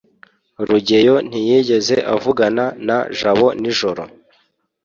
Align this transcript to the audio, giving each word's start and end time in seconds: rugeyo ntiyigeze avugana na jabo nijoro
rugeyo 0.67 1.15
ntiyigeze 1.27 1.95
avugana 2.15 2.65
na 2.87 2.97
jabo 3.17 3.47
nijoro 3.61 4.03